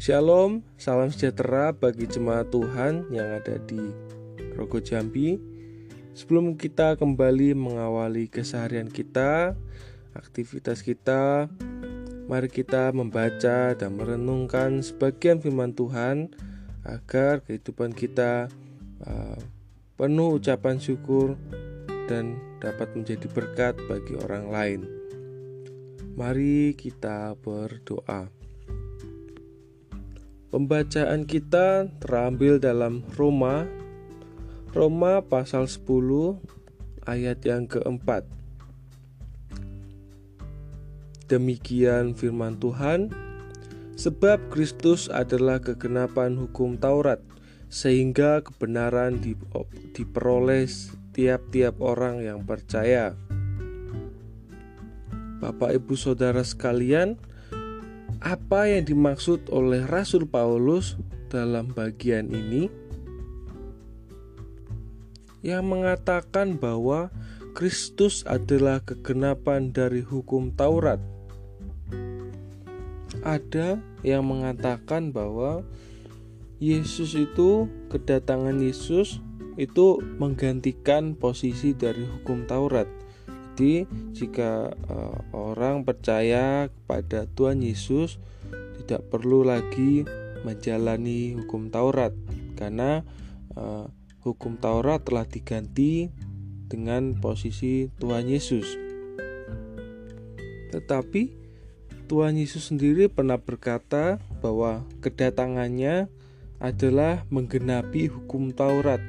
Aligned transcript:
Shalom, 0.00 0.64
salam 0.80 1.12
sejahtera 1.12 1.76
bagi 1.76 2.08
jemaat 2.08 2.48
Tuhan 2.48 3.12
yang 3.12 3.36
ada 3.36 3.60
di 3.68 3.92
Rogo 4.56 4.80
Jambi. 4.80 5.36
Sebelum 6.16 6.56
kita 6.56 6.96
kembali 6.96 7.52
mengawali 7.52 8.32
keseharian 8.32 8.88
kita, 8.88 9.52
aktivitas 10.16 10.80
kita, 10.80 11.52
mari 12.32 12.48
kita 12.48 12.96
membaca 12.96 13.76
dan 13.76 13.92
merenungkan 13.92 14.80
sebagian 14.80 15.36
firman 15.36 15.76
Tuhan 15.76 16.32
agar 16.88 17.44
kehidupan 17.44 17.92
kita 17.92 18.48
uh, 19.04 19.36
penuh 20.00 20.40
ucapan 20.40 20.80
syukur 20.80 21.36
dan 22.08 22.40
dapat 22.56 22.88
menjadi 22.96 23.28
berkat 23.28 23.76
bagi 23.84 24.16
orang 24.16 24.48
lain. 24.48 24.80
Mari 26.16 26.72
kita 26.72 27.36
berdoa. 27.36 28.39
Pembacaan 30.50 31.30
kita 31.30 31.86
terambil 32.02 32.58
dalam 32.58 33.06
Roma 33.14 33.70
Roma 34.74 35.22
pasal 35.22 35.70
10 35.70 35.86
ayat 37.06 37.38
yang 37.46 37.70
keempat. 37.70 38.26
Demikian 41.30 42.18
firman 42.18 42.58
Tuhan 42.58 43.14
Sebab 43.94 44.50
Kristus 44.50 45.06
adalah 45.06 45.62
kegenapan 45.62 46.34
hukum 46.34 46.74
Taurat 46.82 47.22
Sehingga 47.70 48.42
kebenaran 48.42 49.22
diperoleh 49.94 50.66
tiap-tiap 51.14 51.78
orang 51.78 52.26
yang 52.26 52.42
percaya. 52.42 53.14
Bapak 55.38 55.78
ibu 55.78 55.94
saudara 55.94 56.42
sekalian 56.42 57.29
apa 58.20 58.68
yang 58.68 58.84
dimaksud 58.84 59.48
oleh 59.48 59.88
Rasul 59.88 60.28
Paulus 60.28 61.00
dalam 61.32 61.72
bagian 61.72 62.28
ini? 62.28 62.68
Yang 65.40 65.64
mengatakan 65.64 66.60
bahwa 66.60 67.08
Kristus 67.56 68.22
adalah 68.28 68.84
kegenapan 68.84 69.72
dari 69.72 70.04
hukum 70.04 70.52
Taurat. 70.52 71.00
Ada 73.24 73.80
yang 74.04 74.28
mengatakan 74.28 75.16
bahwa 75.16 75.64
Yesus 76.60 77.16
itu 77.16 77.72
kedatangan 77.88 78.60
Yesus 78.60 79.24
itu 79.56 79.96
menggantikan 80.20 81.16
posisi 81.16 81.72
dari 81.72 82.04
hukum 82.04 82.44
Taurat. 82.44 82.99
Jadi, 83.60 83.84
jika 84.16 84.72
uh, 84.88 85.20
orang 85.36 85.84
percaya 85.84 86.72
kepada 86.72 87.28
Tuhan 87.28 87.60
Yesus, 87.60 88.16
tidak 88.80 89.12
perlu 89.12 89.44
lagi 89.44 90.00
menjalani 90.48 91.36
hukum 91.36 91.68
Taurat, 91.68 92.08
karena 92.56 93.04
uh, 93.52 93.84
hukum 94.24 94.56
Taurat 94.56 95.04
telah 95.04 95.28
diganti 95.28 96.08
dengan 96.72 97.12
posisi 97.20 97.92
Tuhan 98.00 98.32
Yesus. 98.32 98.64
Tetapi 100.72 101.22
Tuhan 102.08 102.40
Yesus 102.40 102.72
sendiri 102.72 103.12
pernah 103.12 103.36
berkata 103.36 104.16
bahwa 104.40 104.88
kedatangannya 105.04 106.08
adalah 106.64 107.28
menggenapi 107.28 108.08
hukum 108.08 108.56
Taurat, 108.56 109.04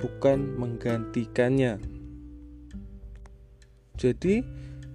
bukan 0.00 0.56
menggantikannya. 0.56 1.91
Jadi 3.96 4.42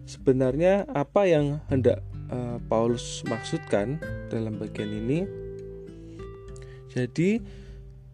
sebenarnya 0.07 0.87
apa 0.89 1.27
yang 1.27 1.61
hendak 1.69 2.01
uh, 2.31 2.57
Paulus 2.65 3.21
maksudkan 3.27 4.01
dalam 4.31 4.57
bagian 4.57 4.89
ini? 4.89 5.19
Jadi 6.91 7.41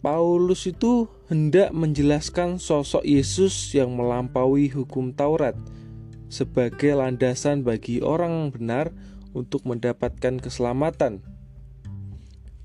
Paulus 0.03 0.67
itu 0.67 1.07
hendak 1.31 1.71
menjelaskan 1.71 2.59
sosok 2.59 3.07
Yesus 3.07 3.71
yang 3.71 3.95
melampaui 3.95 4.67
hukum 4.67 5.15
Taurat 5.15 5.55
sebagai 6.27 6.97
landasan 6.97 7.63
bagi 7.63 8.03
orang 8.03 8.51
benar 8.51 8.91
untuk 9.31 9.63
mendapatkan 9.63 10.43
keselamatan. 10.43 11.23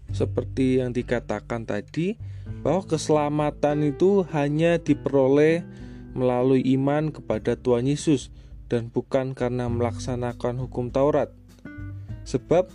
Seperti 0.08 0.80
yang 0.80 0.96
dikatakan 0.96 1.68
tadi, 1.68 2.16
bahwa 2.64 2.82
keselamatan 2.88 3.92
itu 3.92 4.24
hanya 4.32 4.80
diperoleh 4.80 5.62
melalui 6.18 6.66
iman 6.74 7.14
kepada 7.14 7.54
Tuhan 7.54 7.86
Yesus 7.86 8.34
dan 8.66 8.90
bukan 8.90 9.32
karena 9.32 9.70
melaksanakan 9.70 10.60
hukum 10.66 10.90
Taurat. 10.90 11.30
Sebab 12.26 12.68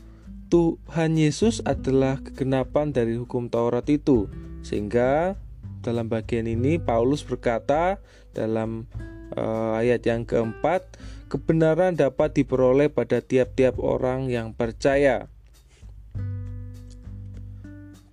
Tuhan 0.50 1.18
Yesus 1.20 1.62
adalah 1.66 2.22
kegenapan 2.22 2.96
dari 2.96 3.20
hukum 3.20 3.52
Taurat 3.52 3.86
itu. 3.92 4.32
Sehingga 4.66 5.36
dalam 5.84 6.08
bagian 6.08 6.48
ini 6.48 6.80
Paulus 6.80 7.22
berkata 7.22 8.00
dalam 8.32 8.88
uh, 9.36 9.78
ayat 9.78 10.08
yang 10.08 10.24
keempat, 10.24 10.98
kebenaran 11.28 11.94
dapat 11.94 12.38
diperoleh 12.38 12.90
pada 12.90 13.20
tiap-tiap 13.22 13.78
orang 13.78 14.32
yang 14.32 14.56
percaya. 14.56 15.28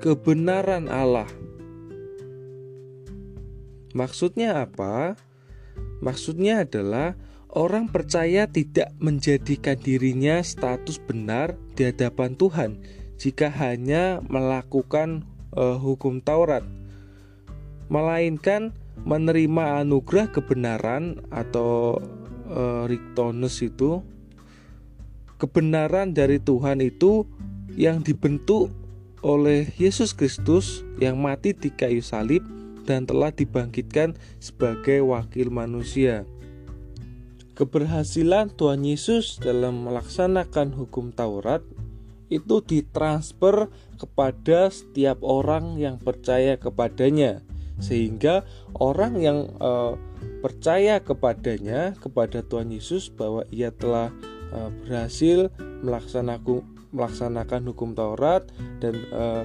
kebenaran 0.00 0.88
Allah. 0.88 1.28
Maksudnya 3.92 4.64
apa? 4.64 5.16
Maksudnya 5.98 6.62
adalah 6.64 7.18
orang 7.52 7.90
percaya 7.90 8.46
tidak 8.46 8.92
menjadikan 9.00 9.74
dirinya 9.80 10.38
status 10.44 11.00
benar 11.02 11.56
di 11.74 11.88
hadapan 11.88 12.36
Tuhan 12.38 12.70
jika 13.18 13.50
hanya 13.50 14.22
melakukan 14.30 15.26
uh, 15.52 15.74
hukum 15.76 16.22
Taurat, 16.22 16.62
melainkan 17.90 18.72
menerima 19.02 19.82
anugerah 19.82 20.30
kebenaran 20.30 21.22
atau 21.34 21.98
uh, 22.50 22.86
riktonus 22.86 23.62
itu 23.62 24.02
kebenaran 25.38 26.14
dari 26.14 26.42
Tuhan 26.42 26.82
itu 26.82 27.26
yang 27.78 28.02
dibentuk 28.02 28.74
oleh 29.22 29.70
Yesus 29.78 30.14
Kristus 30.14 30.86
yang 30.98 31.18
mati 31.18 31.54
di 31.54 31.70
kayu 31.70 32.02
salib 32.02 32.42
dan 32.86 33.06
telah 33.06 33.34
dibangkitkan 33.34 34.18
sebagai 34.38 35.02
wakil 35.02 35.50
manusia. 35.50 36.26
Keberhasilan 37.58 38.54
Tuhan 38.54 38.86
Yesus 38.86 39.42
dalam 39.42 39.82
melaksanakan 39.82 40.78
hukum 40.78 41.10
Taurat 41.10 41.58
itu 42.28 42.60
ditransfer 42.60 43.72
kepada 43.96 44.68
setiap 44.68 45.20
orang 45.24 45.80
yang 45.80 45.96
percaya 45.96 46.60
kepadanya, 46.60 47.40
sehingga 47.80 48.44
orang 48.76 49.20
yang 49.20 49.38
uh, 49.58 49.96
percaya 50.44 51.02
kepadanya 51.02 51.96
kepada 51.98 52.44
Tuhan 52.44 52.70
Yesus 52.70 53.10
bahwa 53.10 53.42
ia 53.50 53.74
telah 53.74 54.12
uh, 54.54 54.70
berhasil 54.84 55.50
melaksanakan 55.82 56.64
melaksanakan 56.88 57.68
hukum 57.68 57.92
Taurat 57.92 58.48
dan 58.80 58.96
uh, 59.12 59.44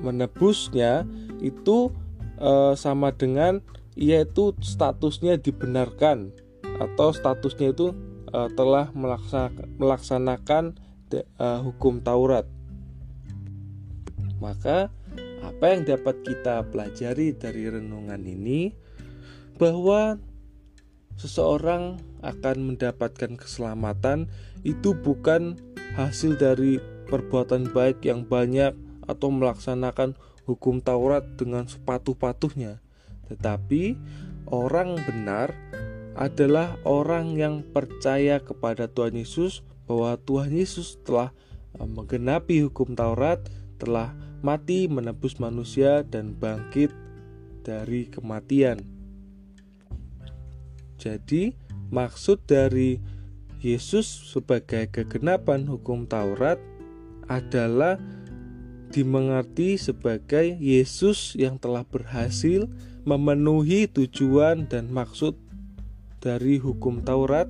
menebusnya 0.00 1.04
itu 1.44 1.92
uh, 2.40 2.72
sama 2.74 3.12
dengan 3.12 3.60
yaitu 3.98 4.54
statusnya 4.62 5.36
dibenarkan 5.36 6.30
atau 6.78 7.10
statusnya 7.10 7.74
itu 7.74 7.92
uh, 8.30 8.48
telah 8.54 8.88
melaksanakan, 8.94 9.66
melaksanakan 9.76 10.64
uh, 11.12 11.60
hukum 11.64 12.00
Taurat. 12.04 12.44
Maka 14.38 14.92
apa 15.42 15.64
yang 15.74 15.82
dapat 15.86 16.22
kita 16.22 16.66
pelajari 16.70 17.34
dari 17.34 17.66
renungan 17.66 18.22
ini 18.22 18.74
bahwa 19.58 20.18
seseorang 21.18 21.98
akan 22.22 22.74
mendapatkan 22.74 23.34
keselamatan 23.34 24.30
itu 24.62 24.94
bukan 24.94 25.58
hasil 25.98 26.38
dari 26.38 26.78
perbuatan 27.10 27.74
baik 27.74 28.06
yang 28.06 28.22
banyak 28.22 28.74
atau 29.10 29.32
melaksanakan 29.32 30.14
hukum 30.46 30.78
Taurat 30.78 31.26
dengan 31.34 31.66
sepatuh-patuhnya, 31.66 32.78
tetapi 33.26 33.98
orang 34.46 35.00
benar 35.04 35.52
adalah 36.18 36.78
orang 36.82 37.38
yang 37.38 37.62
percaya 37.62 38.42
kepada 38.42 38.90
Tuhan 38.90 39.14
Yesus 39.18 39.62
bahwa 39.88 40.20
Tuhan 40.20 40.52
Yesus 40.52 41.00
telah 41.00 41.32
e, 41.72 41.82
menggenapi 41.82 42.68
hukum 42.68 42.92
Taurat, 42.92 43.40
telah 43.80 44.12
mati 44.44 44.86
menebus 44.86 45.40
manusia 45.40 46.04
dan 46.04 46.36
bangkit 46.36 46.92
dari 47.64 48.06
kematian. 48.12 48.84
Jadi, 51.00 51.56
maksud 51.88 52.44
dari 52.44 53.00
Yesus 53.58 54.06
sebagai 54.30 54.86
kegenapan 54.92 55.66
hukum 55.66 56.06
Taurat 56.06 56.60
adalah 57.26 57.98
dimengerti 58.88 59.76
sebagai 59.76 60.56
Yesus 60.58 61.36
yang 61.36 61.60
telah 61.60 61.84
berhasil 61.84 62.66
memenuhi 63.04 63.88
tujuan 63.88 64.68
dan 64.68 64.88
maksud 64.88 65.36
dari 66.18 66.58
hukum 66.58 67.04
Taurat 67.04 67.46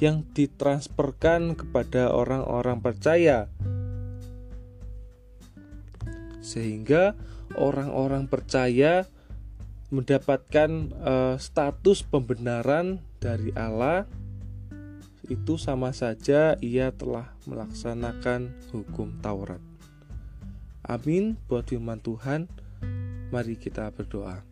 yang 0.00 0.24
ditransferkan 0.32 1.54
kepada 1.54 2.10
orang-orang 2.10 2.80
percaya 2.80 3.52
sehingga 6.40 7.14
orang-orang 7.54 8.26
percaya 8.26 9.06
mendapatkan 9.92 10.90
uh, 10.98 11.36
status 11.36 12.02
pembenaran 12.02 13.04
dari 13.20 13.54
Allah 13.54 14.08
itu 15.30 15.54
sama 15.60 15.94
saja 15.94 16.58
ia 16.58 16.90
telah 16.90 17.30
melaksanakan 17.46 18.50
hukum 18.74 19.22
Taurat. 19.22 19.62
Amin 20.82 21.38
buat 21.46 21.70
firman 21.70 22.02
Tuhan. 22.02 22.50
Mari 23.30 23.54
kita 23.54 23.94
berdoa. 23.94 24.49